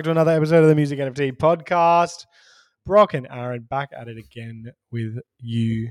[0.00, 2.24] back to another episode of the Music NFT podcast.
[2.86, 5.90] Brock and Aaron back at it again with you.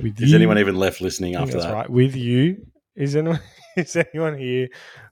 [0.00, 0.36] With Is you.
[0.36, 1.74] anyone even left listening after that's that?
[1.74, 2.64] Right, with you.
[2.94, 3.40] Is anyone
[3.76, 4.68] is anyone here,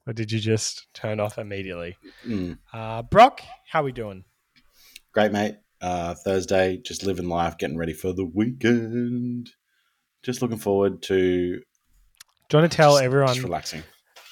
[0.06, 1.96] or did you just turn off immediately?
[2.24, 2.58] Mm.
[2.72, 4.22] Uh, Brock, how we doing?
[5.12, 5.56] Great, mate.
[5.80, 9.50] Uh, Thursday, just living life, getting ready for the weekend.
[10.22, 11.16] Just looking forward to.
[11.16, 13.34] Do you want to tell everyone?
[13.34, 13.82] Just relaxing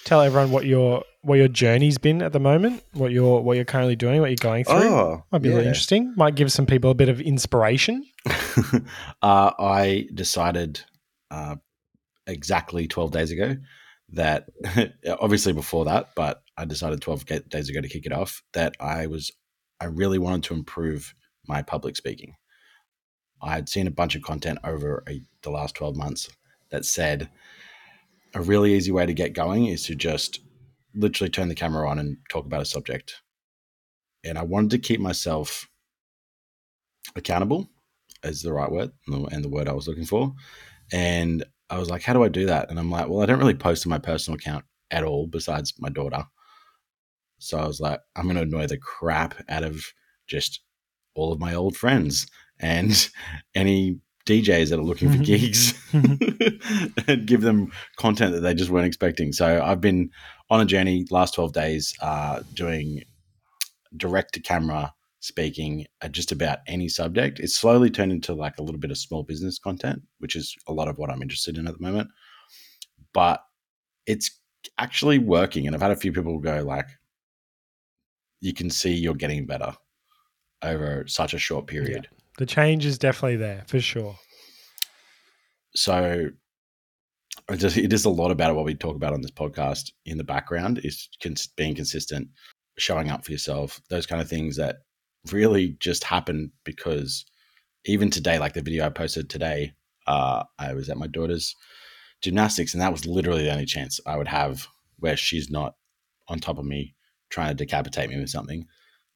[0.07, 3.67] tell everyone what your what your journey's been at the moment, what you're what you're
[3.67, 4.77] currently doing, what you're going through.
[4.77, 5.57] Oh, might be yeah.
[5.57, 6.15] really interesting.
[6.17, 8.07] Might give some people a bit of inspiration.
[9.23, 10.81] uh, I decided
[11.31, 11.57] uh,
[12.27, 13.57] exactly twelve days ago
[14.11, 14.49] that
[15.21, 19.09] obviously before that, but I decided twelve days ago to kick it off that I
[19.09, 19.33] was
[19.81, 21.15] I really wanted to improve
[21.47, 22.37] my public speaking.
[23.43, 26.29] I had seen a bunch of content over a, the last twelve months
[26.71, 27.29] that said
[28.37, 30.41] a really easy way to get going is to just
[30.95, 33.23] literally turn the camera on and talk about a subject.
[34.25, 35.67] And I wanted to keep myself
[37.17, 37.71] accountable,
[38.23, 40.35] is the right word and the word I was looking for.
[40.93, 42.69] And I was like, how do I do that?
[42.69, 45.73] And I'm like, well, I don't really post to my personal account at all, besides
[45.79, 46.25] my daughter.
[47.39, 49.83] So I was like, I'm going to annoy the crap out of
[50.27, 50.61] just
[51.15, 52.27] all of my old friends
[52.61, 53.09] and
[53.55, 55.73] any DJs that are looking for gigs
[57.09, 59.33] and give them content that they just weren't expecting.
[59.33, 60.11] So I've been
[60.51, 63.03] on a journey last 12 days uh, doing
[63.97, 67.41] direct to camera speaking at just about any subject.
[67.41, 70.73] It's slowly turned into like a little bit of small business content, which is a
[70.73, 72.09] lot of what I'm interested in at the moment.
[73.13, 73.41] But
[74.07, 74.31] it's
[74.79, 75.67] actually working.
[75.67, 76.87] And I've had a few people go like,
[78.41, 79.75] you can see you're getting better
[80.63, 82.09] over such a short period.
[82.11, 82.16] Yeah.
[82.39, 84.19] The change is definitely there for sure.
[85.75, 86.31] So
[87.49, 90.19] it just it is a lot about what we talk about on this podcast in
[90.19, 91.09] the background is
[91.57, 92.29] being consistent,
[92.79, 94.77] showing up for yourself, those kind of things that
[95.33, 97.25] really just happen because
[97.85, 99.73] even today, like the video I posted today,
[100.07, 101.55] uh, I was at my daughter's
[102.23, 104.67] gymnastics, and that was literally the only chance I would have
[104.99, 105.75] where she's not
[106.29, 106.95] on top of me
[107.31, 108.67] trying to decapitate me with something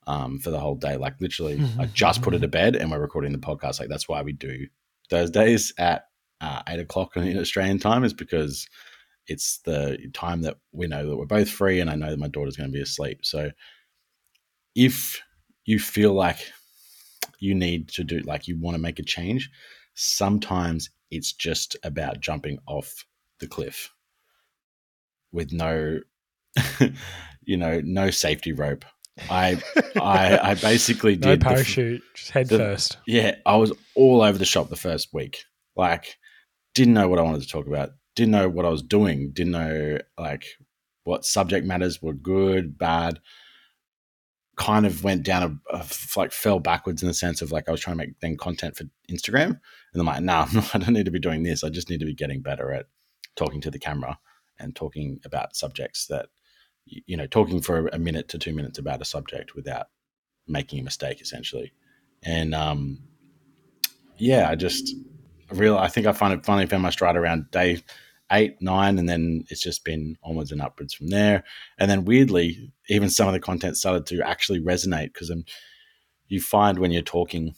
[0.06, 0.96] um, for the whole day.
[0.96, 3.80] Like literally, I just put her to bed and we're recording the podcast.
[3.80, 4.66] Like that's why we do
[5.08, 6.06] Thursdays at
[6.40, 8.66] uh, eight o'clock in Australian time, is because
[9.26, 12.28] it's the time that we know that we're both free, and I know that my
[12.28, 13.24] daughter's going to be asleep.
[13.24, 13.50] So
[14.74, 15.20] if
[15.64, 16.38] you feel like
[17.38, 19.50] you need to do, like you want to make a change,
[19.94, 23.04] sometimes it's just about jumping off
[23.40, 23.92] the cliff
[25.32, 26.00] with no,
[27.42, 28.84] you know, no safety rope
[29.28, 29.60] I
[29.96, 32.98] I, I basically did no parachute, the, just head the, first.
[33.06, 35.44] Yeah, I was all over the shop the first week.
[35.76, 36.18] Like,
[36.74, 37.90] didn't know what I wanted to talk about.
[38.16, 39.32] Didn't know what I was doing.
[39.32, 40.44] Didn't know like
[41.04, 43.20] what subject matters were good, bad.
[44.56, 45.84] Kind of went down a, a
[46.16, 48.76] like fell backwards in the sense of like I was trying to make then content
[48.76, 49.58] for Instagram,
[49.92, 51.64] and I'm like, no, nah, I don't need to be doing this.
[51.64, 52.86] I just need to be getting better at
[53.36, 54.18] talking to the camera
[54.58, 56.26] and talking about subjects that
[56.86, 59.86] you know, talking for a minute to two minutes about a subject without
[60.46, 61.72] making a mistake, essentially.
[62.22, 62.98] And um,
[64.16, 64.94] yeah, I just
[65.50, 65.78] real.
[65.78, 67.82] I think I finally found my stride around day
[68.32, 71.44] eight, nine, and then it's just been onwards and upwards from there.
[71.78, 75.44] And then weirdly, even some of the content started to actually resonate because um,
[76.28, 77.54] you find when you're talking.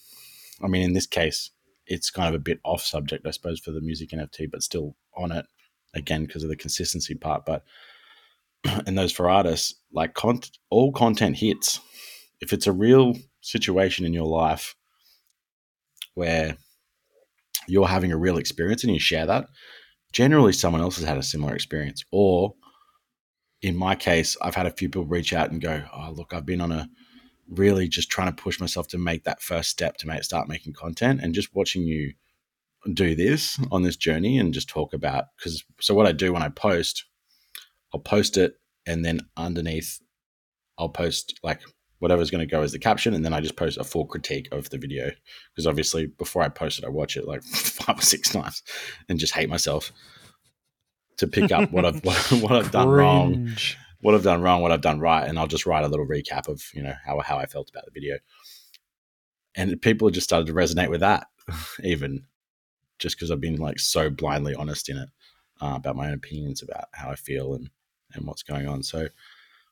[0.63, 1.51] I mean, in this case,
[1.87, 4.95] it's kind of a bit off subject, I suppose, for the music NFT, but still
[5.17, 5.47] on it
[5.95, 7.45] again because of the consistency part.
[7.45, 7.65] But
[8.87, 10.41] and those for artists, like con-
[10.71, 11.81] all content hits.
[12.41, 14.75] If it's a real situation in your life
[16.15, 16.57] where
[17.69, 19.47] you're having a real experience and you share that,
[20.13, 22.05] generally someone else has had a similar experience.
[22.11, 22.55] Or
[23.63, 26.47] in my case, I've had a few people reach out and go, Oh, look, I've
[26.47, 26.89] been on a
[27.49, 30.73] really just trying to push myself to make that first step to make start making
[30.73, 32.13] content and just watching you
[32.95, 36.43] do this on this journey and just talk about because so what I do when
[36.43, 37.05] I post
[37.93, 40.01] I'll post it and then underneath
[40.79, 41.61] I'll post like
[41.99, 44.49] whatever's going to go as the caption and then I just post a full critique
[44.51, 45.11] of the video.
[45.55, 48.63] Because obviously before I post it I watch it like five or six times
[49.09, 49.93] and just hate myself
[51.19, 53.55] to pick up what I've what, what I've done wrong
[54.01, 56.49] what I've done wrong what I've done right and I'll just write a little recap
[56.49, 58.19] of you know how how I felt about the video.
[59.55, 61.27] And people have just started to resonate with that
[61.85, 62.25] even
[62.99, 65.09] just because I've been like so blindly honest in it
[65.61, 67.71] uh, about my own opinions about how I feel and
[68.15, 68.83] and what's going on.
[68.83, 69.09] So,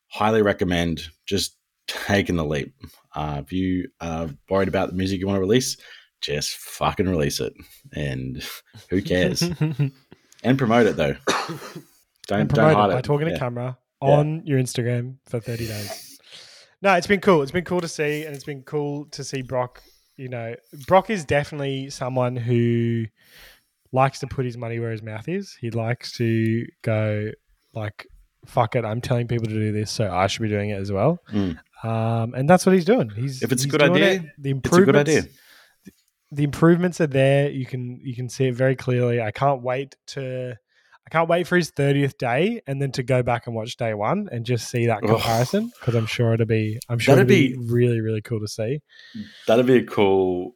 [0.07, 1.57] highly recommend just
[1.87, 2.73] taking the leap.
[3.15, 5.77] Uh, if you are worried about the music you want to release,
[6.21, 7.53] just fucking release it,
[7.93, 8.43] and
[8.89, 9.41] who cares?
[10.43, 11.15] and promote it though.
[12.27, 13.33] Don't don't hide it by talking yeah.
[13.33, 14.41] to camera on yeah.
[14.45, 16.19] your Instagram for thirty days.
[16.81, 17.41] No, it's been cool.
[17.41, 19.81] It's been cool to see, and it's been cool to see Brock.
[20.17, 20.55] You know,
[20.87, 23.05] Brock is definitely someone who
[23.91, 25.55] likes to put his money where his mouth is.
[25.59, 27.31] He likes to go
[27.73, 28.07] like,
[28.45, 30.91] "Fuck it, I'm telling people to do this, so I should be doing it as
[30.91, 31.57] well." Mm.
[31.83, 33.09] Um, and that's what he's doing.
[33.09, 34.21] He's If it's a good idea, it.
[34.37, 35.23] the It's a good improvements, idea.
[36.31, 37.49] the improvements are there.
[37.49, 39.21] You can you can see it very clearly.
[39.21, 40.55] I can't wait to
[41.07, 43.93] I can't wait for his thirtieth day and then to go back and watch day
[43.95, 47.57] one and just see that comparison because I'm sure it'll be I'm sure That'd it'll
[47.57, 48.79] be, be- really really cool to see.
[49.47, 50.55] That'd be a cool.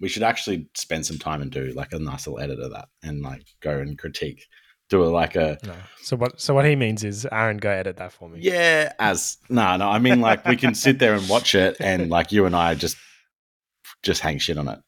[0.00, 2.88] We should actually spend some time and do like a nice little edit of that
[3.02, 4.46] and like go and critique.
[4.88, 5.74] Do it like a No.
[6.02, 8.38] So what so what he means is Aaron go edit that for me.
[8.40, 8.92] yeah.
[8.98, 9.88] As no, no.
[9.88, 12.74] I mean, like we can sit there and watch it, and like you and I
[12.74, 12.96] just
[14.02, 14.78] just hang shit on it.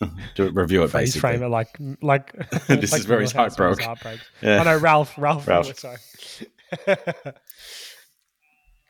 [0.36, 1.20] do it, review it Face basically.
[1.20, 1.68] frame it like
[2.02, 2.32] like
[2.68, 3.80] This like is very his Little heart House when his broke.
[3.80, 4.24] heart breaks.
[4.42, 4.60] Yeah.
[4.60, 5.76] Oh no, Ralph, Ralph, Ralph.
[5.78, 5.98] Sorry.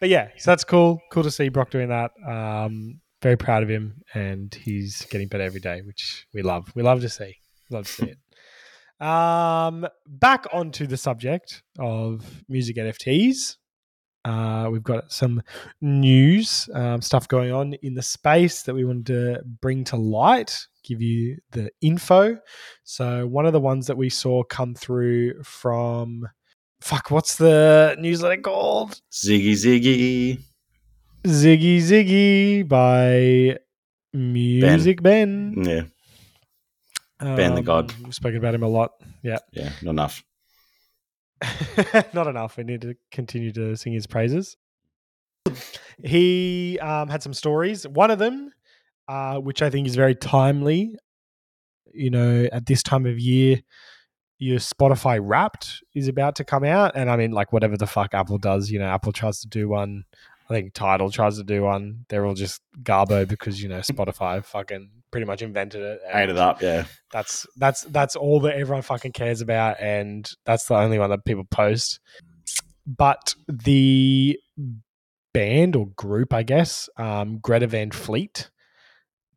[0.00, 1.00] but yeah, so that's cool.
[1.10, 2.10] Cool to see Brock doing that.
[2.26, 6.70] Um, very proud of him, and he's getting better every day, which we love.
[6.74, 7.36] We love to see.
[7.70, 8.18] Love to see it.
[9.00, 13.56] Um, back onto the subject of music NFTs.
[14.25, 15.43] Uh, we've got some
[15.82, 20.67] news um, stuff going on in the space that we wanted to bring to light,
[20.82, 22.38] give you the info.
[22.85, 26.26] So, one of the ones that we saw come through from
[26.81, 28.99] fuck, what's the newsletter called?
[29.12, 30.40] Ziggy Ziggy.
[31.25, 33.58] Ziggy Ziggy by
[34.14, 35.55] Music Ben.
[35.56, 35.82] Yeah,
[37.37, 37.91] Ben the God.
[37.93, 38.93] Um, We've spoken about him a lot.
[39.23, 39.38] Yeah.
[39.53, 40.25] yeah, not enough.
[42.15, 42.56] Not enough.
[42.56, 44.56] We need to continue to sing his praises.
[46.03, 47.87] He um, had some stories.
[47.87, 48.50] One of them,
[49.09, 50.97] uh, which I think is very timely,
[51.93, 53.61] you know, at this time of year,
[54.38, 58.15] your Spotify Wrapped is about to come out, and I mean, like whatever the fuck
[58.15, 60.05] Apple does, you know, Apple tries to do one.
[60.49, 62.05] I think Tidal tries to do one.
[62.08, 66.00] They're all just garbo because you know Spotify fucking pretty much invented it.
[66.12, 66.61] Ate it up.
[66.61, 71.11] Yeah, that's that's that's all that everyone fucking cares about, and that's the only one
[71.11, 72.00] that people post.
[72.87, 74.38] But the
[75.32, 78.50] band or group, I guess, um, Greta Van Fleet,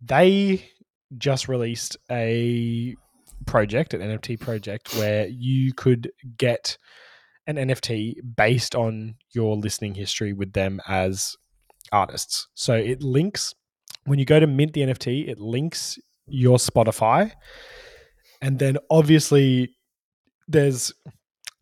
[0.01, 0.69] they
[1.17, 2.95] just released a
[3.45, 6.77] project, an NFT project, where you could get
[7.47, 11.35] an NFT based on your listening history with them as
[11.91, 12.47] artists.
[12.53, 13.55] So it links
[14.05, 17.31] when you go to mint the NFT, it links your Spotify.
[18.41, 19.75] And then obviously
[20.47, 20.93] there's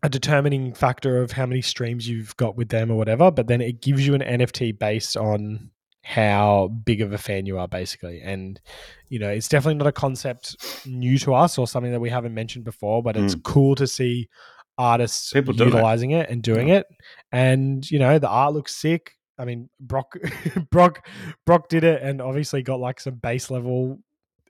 [0.03, 3.61] a determining factor of how many streams you've got with them or whatever, but then
[3.61, 5.71] it gives you an NFT based on
[6.03, 8.21] how big of a fan you are basically.
[8.21, 8.61] And
[9.09, 12.35] you know, it's definitely not a concept new to us or something that we haven't
[12.35, 13.43] mentioned before, but it's mm.
[13.43, 14.29] cool to see
[14.77, 15.66] artists People it.
[15.66, 16.30] utilizing it.
[16.30, 16.86] and doing it.
[17.31, 19.13] And you know, the art looks sick.
[19.38, 20.16] I mean, Brock
[20.72, 21.07] Brock
[21.45, 24.00] Brock did it and obviously got like some base level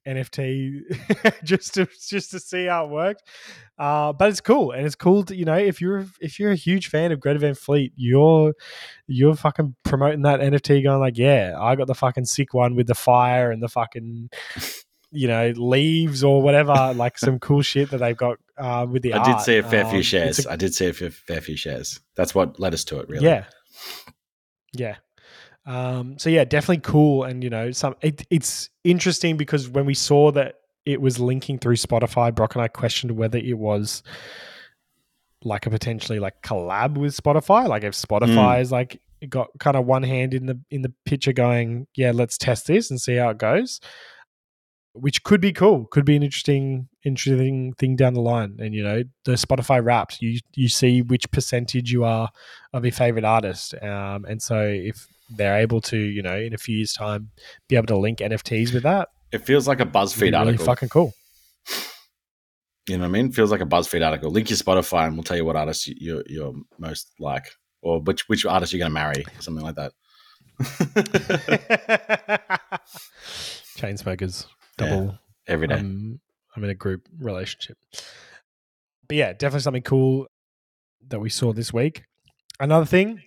[0.07, 0.81] NFT
[1.43, 3.23] just to just to see how it worked.
[3.79, 6.55] Uh, but it's cool, and it's cool to you know if you're if you're a
[6.55, 8.53] huge fan of Greta Van Fleet, you're
[9.07, 12.85] you're fucking promoting that NFT, going like, yeah, I got the fucking sick one with
[12.87, 14.29] the fire and the fucking
[15.15, 19.13] you know leaves or whatever, like some cool shit that they've got uh, with the
[19.13, 19.25] I art.
[19.25, 20.45] did see a fair Um, few shares.
[20.45, 21.99] a- I did see a fair, fair few shares.
[22.15, 23.09] That's what led us to it.
[23.09, 23.25] Really.
[23.25, 23.45] Yeah.
[24.73, 24.95] Yeah.
[25.65, 27.23] Um, so yeah, definitely cool.
[27.23, 30.55] And you know, some it, it's interesting because when we saw that
[30.85, 34.03] it was linking through Spotify, Brock and I questioned whether it was
[35.43, 37.67] like a potentially like collab with Spotify.
[37.67, 41.33] Like if Spotify is like got kind of one hand in the in the picture
[41.33, 43.79] going, yeah, let's test this and see how it goes.
[44.97, 48.55] Which could be cool, could be an interesting, interesting thing down the line.
[48.59, 52.29] And you know, the Spotify Wrapped, you you see which percentage you are
[52.71, 53.75] of your favorite artist.
[53.81, 57.31] Um, and so if they're able to, you know, in a few years' time,
[57.67, 60.65] be able to link NFTs with that, It feels like a BuzzFeed really article.
[60.65, 61.13] fucking cool.
[62.87, 63.31] You know what I mean?
[63.31, 64.29] Feels like a BuzzFeed article.
[64.31, 67.47] Link your Spotify, and we'll tell you what artist you- you're, you're most like,
[67.81, 69.91] or which which artist you're going to marry, something like that.
[73.75, 73.97] Chain
[74.77, 75.19] smokers, Yeah, double.
[75.47, 75.75] Every day.
[75.75, 76.19] Um,
[76.55, 77.77] I'm in a group relationship.
[79.07, 80.27] But yeah, definitely something cool
[81.07, 82.03] that we saw this week.
[82.59, 83.21] Another thing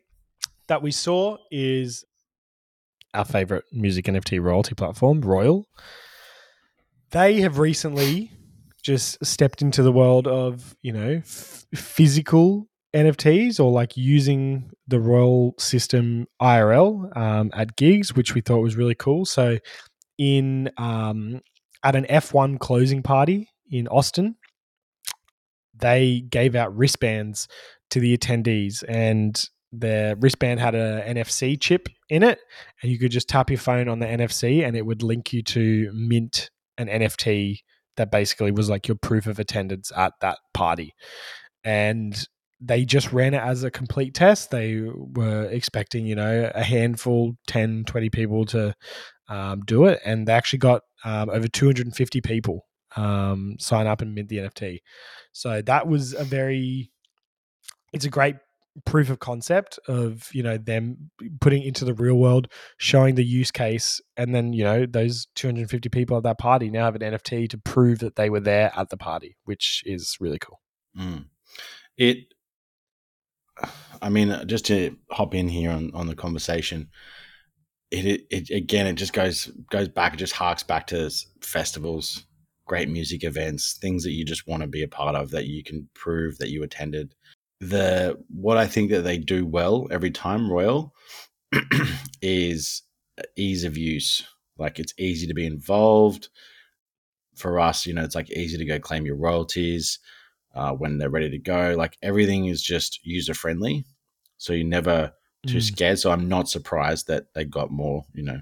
[0.68, 2.04] that we saw is
[3.14, 5.66] our favorite music NFT royalty platform, Royal.
[7.10, 8.30] They have recently
[8.82, 15.00] just stepped into the world of, you know, f- physical NFTs or like using the
[15.00, 19.24] Royal system IRL um, at gigs, which we thought was really cool.
[19.24, 19.58] So,
[20.18, 21.40] in um,
[21.82, 24.36] at an F1 closing party in Austin,
[25.74, 27.48] they gave out wristbands
[27.90, 32.38] to the attendees, and the wristband had a NFC chip in it,
[32.82, 35.42] and you could just tap your phone on the NFC, and it would link you
[35.44, 37.60] to mint an NFT
[37.96, 40.94] that basically was like your proof of attendance at that party.
[41.64, 42.16] And
[42.60, 44.50] they just ran it as a complete test.
[44.50, 48.74] They were expecting, you know, a handful, 10, 20 people to
[49.28, 50.00] um, do it.
[50.04, 52.66] And they actually got um, over 250 people
[52.96, 54.80] um, sign up and mint the NFT.
[55.32, 56.90] So that was a very,
[57.92, 58.36] it's a great
[58.86, 63.50] proof of concept of you know them putting into the real world showing the use
[63.50, 67.48] case and then you know those 250 people at that party now have an nft
[67.48, 70.60] to prove that they were there at the party which is really cool
[70.98, 71.26] Mm.
[71.96, 72.34] It,
[74.00, 76.90] I mean, just to hop in here on, on the conversation,
[77.90, 82.24] it, it, it again, it just goes goes back, it just harks back to festivals,
[82.66, 85.62] great music events, things that you just want to be a part of that you
[85.62, 87.14] can prove that you attended.
[87.60, 90.94] The what I think that they do well every time, Royal,
[92.22, 92.82] is
[93.36, 94.24] ease of use.
[94.58, 96.28] Like it's easy to be involved.
[97.34, 100.00] For us, you know, it's like easy to go claim your royalties
[100.56, 101.76] uh, when they're ready to go.
[101.78, 103.84] Like everything is just user friendly,
[104.38, 105.12] so you're never
[105.46, 105.62] too Mm.
[105.62, 105.98] scared.
[105.98, 108.04] So I'm not surprised that they got more.
[108.14, 108.40] You know,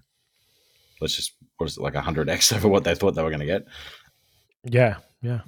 [1.01, 3.41] let's just what is it like hundred x over what they thought they were going
[3.41, 3.67] to get.
[4.65, 5.41] yeah yeah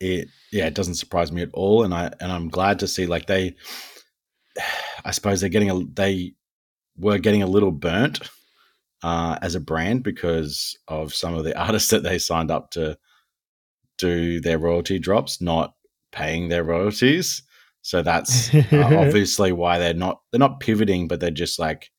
[0.00, 3.06] It yeah, it doesn't surprise me at all, and I and I'm glad to see
[3.06, 3.54] like they.
[5.04, 6.34] I suppose they're getting a they
[6.96, 8.20] were getting a little burnt
[9.02, 12.96] uh, as a brand because of some of the artists that they signed up to
[13.98, 15.74] do their royalty drops, not
[16.12, 17.42] paying their royalties.
[17.82, 21.90] So that's uh, obviously why they're not they're not pivoting, but they're just like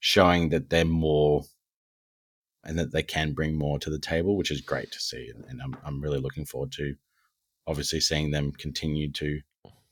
[0.00, 1.42] showing that they're more
[2.64, 5.30] and that they can bring more to the table, which is great to see.
[5.34, 6.94] And, and I'm I'm really looking forward to
[7.66, 9.40] obviously seeing them continue to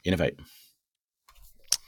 [0.05, 0.39] innovate.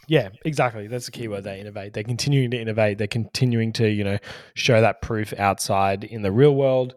[0.08, 0.88] Yeah, exactly.
[0.88, 1.44] That's the key word.
[1.44, 1.92] They innovate.
[1.92, 2.98] They're continuing to innovate.
[2.98, 4.18] They're continuing to, you know,
[4.54, 6.94] show that proof outside in the real world.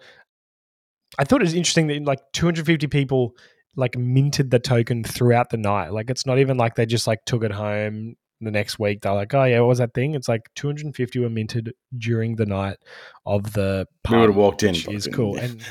[1.19, 3.35] I thought it was interesting that like 250 people
[3.75, 5.89] like minted the token throughout the night.
[5.91, 9.01] Like it's not even like they just like took it home the next week.
[9.01, 10.15] They're like, oh yeah, what was that thing?
[10.15, 12.77] It's like 250 were minted during the night
[13.25, 14.15] of the party.
[14.15, 14.75] We would have walked in.
[14.93, 15.37] is cool.
[15.39, 15.61] And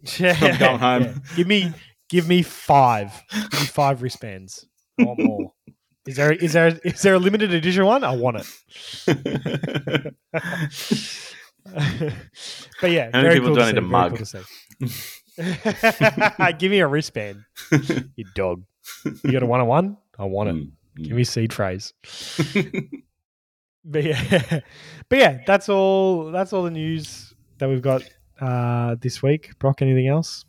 [0.18, 1.02] yeah, I'm going home.
[1.02, 1.14] yeah.
[1.34, 1.72] Give me,
[2.08, 3.12] give me five.
[3.50, 4.64] Give me five wristbands.
[5.00, 5.52] I want more.
[6.06, 8.02] Is there is there is there a limited edition one?
[8.04, 8.46] I want it.
[12.80, 14.16] but yeah, How many very people cool donate see, a mug?
[14.16, 14.88] cool.
[16.58, 17.44] Give me a wristband,
[18.16, 18.64] you dog.
[19.04, 19.96] You got a one on one?
[20.18, 20.54] I want it.
[20.56, 21.92] Mm, Give me seed phrase.
[23.84, 24.60] But yeah,
[25.08, 26.30] but yeah, that's all.
[26.30, 28.02] That's all the news that we've got
[28.40, 29.58] uh, this week.
[29.58, 30.44] Brock, anything else?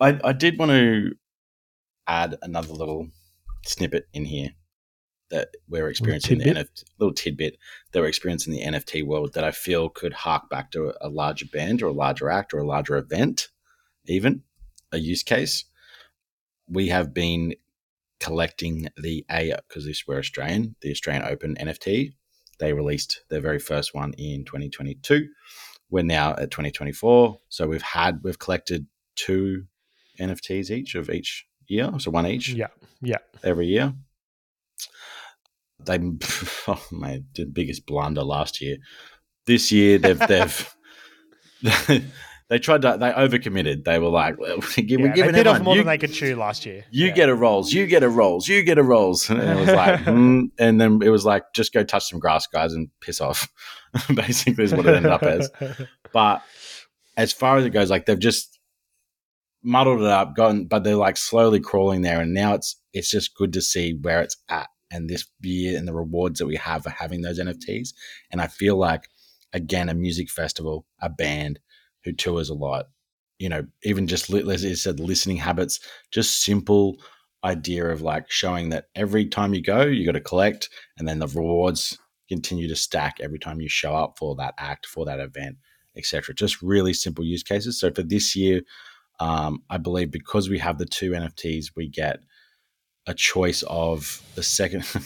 [0.00, 1.12] I, I did want to
[2.06, 3.08] add another little
[3.64, 4.50] snippet in here
[5.30, 6.44] that we're experiencing the?
[6.44, 7.56] NFT little tidbit
[7.92, 11.08] that we're experiencing in the NFT world that I feel could hark back to a
[11.08, 13.48] larger band or a larger act or a larger event,
[14.06, 14.42] even
[14.92, 15.64] a use case.
[16.68, 17.54] We have been
[18.20, 22.14] collecting the A because this we're Australian, the Australian Open NFT.
[22.58, 25.28] They released their very first one in 2022.
[25.90, 29.64] We're now at 2024, so we've had we've collected two
[30.18, 32.68] NFTs each of each year, so one each Yeah,
[33.02, 33.18] yeah.
[33.42, 33.92] every year.
[35.84, 35.98] They,
[36.68, 38.78] oh, made the biggest blunder last year.
[39.46, 40.74] This year they've they've
[42.54, 43.82] they tried to they overcommitted.
[43.82, 46.12] They were like, well, we're yeah giving they bit off more you, than they could
[46.12, 46.84] chew last year.
[46.92, 47.12] you Yeah.
[47.12, 50.00] get a rolls, you get a rolls, you get a rolls, and it was like,
[50.04, 53.48] mm, and then it was like, just go touch some grass, guys, and piss off.
[54.14, 55.50] Basically, is what it ended up as.
[56.12, 56.44] But
[57.16, 58.60] as far as it goes, like they've just
[59.64, 63.34] muddled it up, gone, but they're like slowly crawling there, and now it's it's just
[63.34, 66.84] good to see where it's at, and this year and the rewards that we have
[66.84, 67.88] for having those NFTs.
[68.30, 69.08] And I feel like
[69.52, 71.58] again, a music festival, a band
[72.04, 72.86] who tours a lot,
[73.38, 75.80] you know, even just as you said, listening habits,
[76.10, 76.96] just simple
[77.44, 81.18] idea of like showing that every time you go, you got to collect, and then
[81.18, 85.20] the rewards continue to stack every time you show up for that act, for that
[85.20, 85.56] event,
[85.96, 86.34] etc.
[86.34, 87.78] Just really simple use cases.
[87.78, 88.62] So for this year,
[89.20, 92.20] um, I believe because we have the two NFTs, we get
[93.06, 94.84] a choice of the second.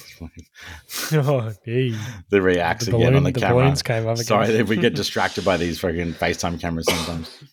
[1.13, 3.75] oh, the reacts The, again on the, the camera.
[3.83, 4.25] came up again.
[4.25, 7.45] Sorry that we get distracted by these fucking FaceTime cameras sometimes.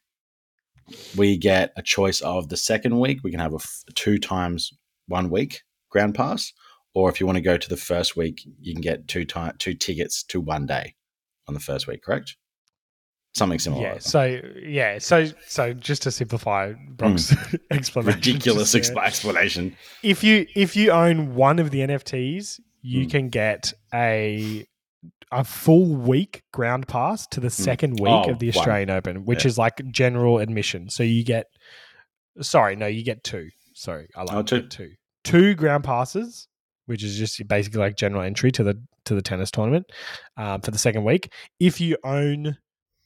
[1.17, 3.21] We get a choice of the second week.
[3.23, 4.71] We can have a f- two times
[5.07, 6.53] one week ground pass,
[6.93, 9.55] or if you want to go to the first week, you can get two time
[9.57, 10.95] two tickets to one day
[11.47, 12.03] on the first week.
[12.03, 12.35] Correct?
[13.36, 13.82] Something similar.
[13.84, 13.98] yeah.
[14.00, 14.98] So yeah.
[14.98, 17.36] So so just to simplify Brock's
[17.72, 19.75] explanation, ridiculous expla- explanation.
[20.04, 23.12] if you if you own one of the NFTs, you Mm.
[23.12, 24.65] can get a
[25.32, 28.50] a full week ground pass to the second week Oh, of the.
[28.50, 29.50] Australian Open, which Yeah.
[29.50, 30.89] is like general admission.
[30.89, 31.48] So you get,
[32.42, 33.50] sorry, no, you get two.
[33.74, 34.68] Sorry, I like Oh, two.
[34.68, 34.92] two.
[35.25, 36.48] Two ground passes,
[36.86, 39.86] which is just basically like general entry to the to the tennis tournament
[40.38, 41.32] um, for the second week.
[41.60, 42.58] If you own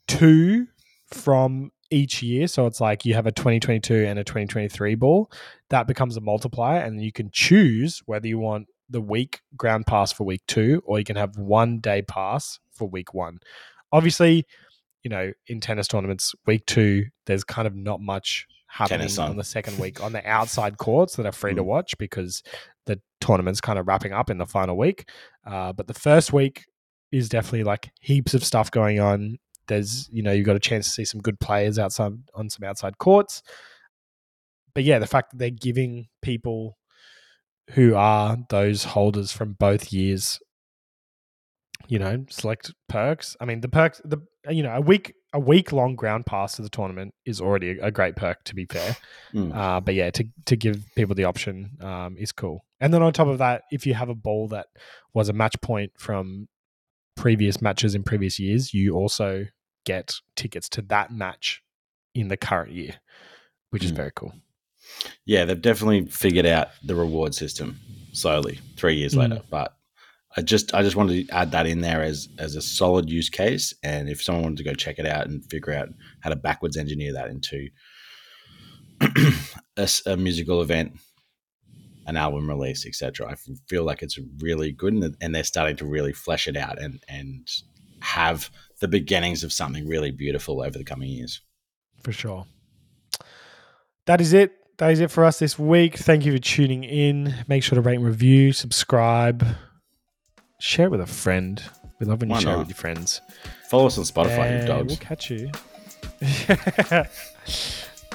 [0.10, 0.68] two
[1.12, 5.32] from each year, so it's like you have a 2022 and a 2023 ball,
[5.70, 10.12] that becomes a multiplier, and you can choose whether you want the week ground pass
[10.12, 13.40] for week two, or you can have one day pass for week one.
[13.92, 14.46] Obviously,
[15.04, 19.30] you know, in tennis tournaments, week two, there's kind of not much happening Tennis on.
[19.32, 19.38] on.
[19.38, 21.66] the second week on the outside courts that are free to Mm.
[21.66, 22.44] watch because
[22.86, 25.10] the tournament's kind of wrapping up in the final week.
[25.46, 26.66] Uh, but the first week
[27.12, 29.38] is definitely like heaps of stuff going on.
[29.70, 32.68] There's, you know, you've got a chance to see some good players outside on some
[32.68, 33.42] outside courts.
[34.76, 36.78] But yeah, the fact that they're giving people
[37.72, 40.40] who are those holders from both years,
[41.88, 43.36] you know, select perks.
[43.40, 46.62] I mean, the perks, the you know, a week a week long ground pass to
[46.62, 48.44] the tournament is already a, great perk.
[48.46, 48.98] To be fair,
[49.34, 49.56] Mm.
[49.56, 52.66] uh, but yeah, to to give people the option um, is cool.
[52.80, 54.68] And then on top of that, if you have a ball that
[55.14, 56.48] was a match point from
[57.16, 59.46] previous matches in previous years, you also
[59.94, 61.64] get tickets to that match
[62.14, 62.96] in the current year,
[63.72, 63.96] which is Mm.
[63.96, 64.34] very cool.
[65.26, 67.80] Yeah, they've definitely figured out the reward system
[68.14, 69.20] slowly, three years Mm.
[69.20, 69.42] later.
[69.50, 69.76] But
[70.38, 73.30] I just I just wanted to add that in there as as a solid use
[73.30, 73.74] case.
[73.84, 75.90] And if someone wanted to go check it out and figure out
[76.22, 77.70] how to backwards engineer that into
[80.06, 81.00] a musical event,
[82.06, 83.36] an album release, etc., I
[83.68, 87.04] feel like it's really good, and, and they're starting to really flesh it out and
[87.08, 87.48] and
[88.16, 88.50] have
[88.80, 91.42] the beginnings of something really beautiful over the coming years.
[92.02, 92.46] for sure.
[94.06, 94.54] That is it.
[94.78, 95.98] That is it for us this week.
[95.98, 97.36] Thank you for tuning in.
[97.48, 99.46] Make sure to rate and review, subscribe,
[100.60, 101.62] share it with a friend.
[102.00, 102.60] We love when you Why share it not?
[102.60, 103.22] with your friends.
[103.70, 104.88] Follow us on Spotify, you dogs.
[104.88, 105.52] We'll catch you.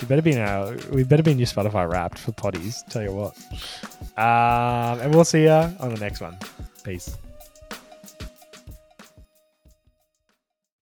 [0.01, 0.75] we better be in our.
[0.91, 2.85] We better be in your Spotify Wrapped for potties.
[2.89, 3.37] Tell you what.
[4.19, 6.39] Um, and we'll see you on the next one.
[6.83, 7.17] Peace.